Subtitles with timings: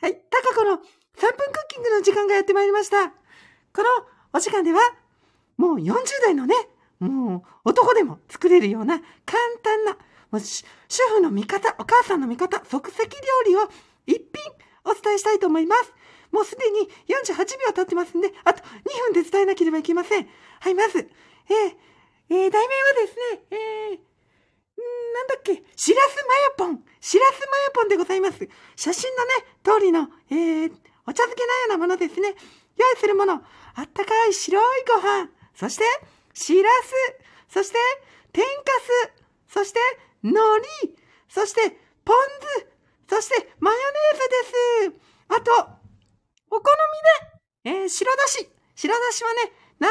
[0.00, 0.14] はい。
[0.30, 3.08] タカコの3分クッキングの時間がやってまいりました。
[3.08, 3.14] こ
[3.82, 3.84] の
[4.32, 4.80] お時間では、
[5.56, 6.54] もう40代のね、
[7.00, 9.92] もう男でも作れるような簡単な、
[10.30, 10.64] もう主
[11.14, 13.68] 婦の味方、お母さんの味方、即席料理を
[14.06, 14.24] 一品
[14.84, 15.92] お伝えしたいと思います。
[16.30, 17.36] もうすでに48
[17.66, 18.64] 秒経ってますんで、あと2
[19.12, 20.28] 分で伝えなければいけません。
[20.60, 21.08] はい、まず、えー、
[22.30, 23.98] えー、題名はですね、えー、
[25.38, 26.84] っけ、しらすマヤポン。
[27.00, 28.48] しらすマヤポンでございます。
[28.76, 30.72] 写真のね、通りの、えー、
[31.06, 32.34] お茶漬けのようなものですね。
[32.76, 35.84] 用意するもの、あったかい白いご飯、そして、
[36.34, 36.94] しらす、
[37.48, 37.78] そして、
[38.32, 38.50] 天か
[39.48, 39.80] す、そして、
[40.22, 40.66] 海苔、
[41.28, 41.60] そして、
[42.04, 42.16] ポン
[43.08, 45.02] 酢、そして、マヨネーズです。
[45.28, 45.52] あと、
[46.50, 46.70] お好
[47.64, 48.48] みで、えー、白だし。
[48.76, 49.90] 白だしはね、何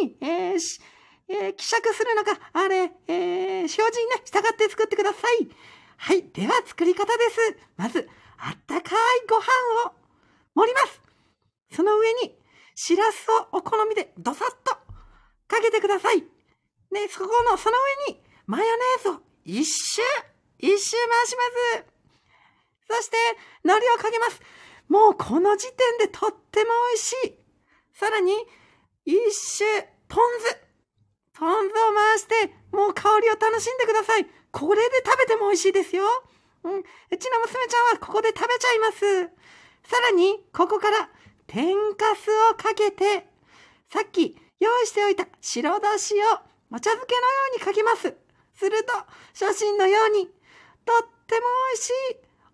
[0.00, 0.95] 倍に、えー
[1.28, 5.48] えー希釈するのか、あれ、えー表示にね、従って作ってください。
[5.96, 6.22] はい。
[6.30, 7.58] では、作り方です。
[7.76, 9.42] まず、あったかいご飯
[9.88, 9.94] を
[10.54, 11.00] 盛ります。
[11.72, 12.38] その上に、
[12.74, 14.74] しらすをお好みでどさっと
[15.48, 16.20] かけてください。
[16.92, 20.02] ね、そこの、その上に、マヨネーズを一周、
[20.58, 21.42] 一周回しま
[21.78, 22.98] す。
[22.98, 23.16] そして、
[23.64, 24.40] 海苔をかけます。
[24.88, 27.38] もうこの時点でとっても美味しい。
[27.94, 28.32] さらに、
[29.04, 29.64] 一周、
[30.08, 30.56] ポン酢。
[31.32, 34.26] ポン酢を回して、もう香りを楽しんでください。
[34.52, 36.04] これで食べても美味しいですよ。
[36.64, 36.78] うん。
[36.78, 36.82] う
[37.16, 39.24] ちの娘ちゃんはここで食べちゃいます。
[39.88, 41.08] さらに、ここから、
[41.46, 43.28] 天かすをかけて、
[43.92, 46.24] さっき用意しておいた白だしを
[46.72, 48.14] お茶漬けのようにかけます。
[48.58, 48.92] すると、
[49.32, 51.92] 写真のように、とっても美味しい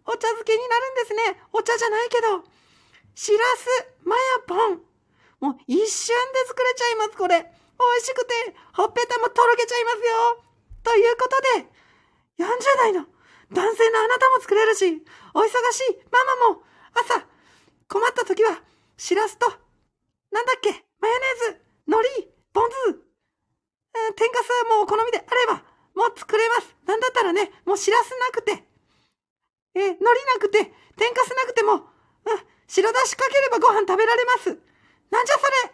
[0.04, 1.42] お茶漬けになるんですね。
[1.52, 2.44] お茶じゃないけど。
[3.14, 3.68] しらす、
[4.04, 4.82] マヤポン。
[5.40, 7.38] もう一瞬で作れちゃいます、これ。
[7.38, 10.44] 美味しくて、ほっぺたもとろけちゃいますよ。
[10.82, 11.66] ということで、
[12.43, 12.47] 40
[12.78, 13.06] 代の
[13.53, 15.03] 男性のあなたも作れるし、
[15.34, 16.62] お忙しいママも
[16.94, 17.25] 朝
[17.88, 18.60] 困った時は、
[18.97, 19.47] しらすと、
[20.31, 20.70] なんだっけ、
[21.00, 22.76] マヨネーズ、海苔、ポン酢、
[23.94, 25.62] えー天かすもお好みであれば、
[25.94, 26.75] もう作れます。
[26.87, 28.64] なんだったらね、もうしらすなくて、
[29.75, 31.82] えー海苔なくて、天かすなくても、うん、
[32.66, 34.49] 白だしかければご飯食べられます。
[35.10, 35.72] なんじゃそれ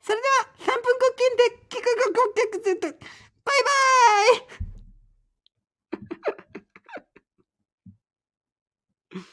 [0.00, 2.98] それでは、3分クッキンで、キクククッキン
[3.48, 4.27] バイバーイ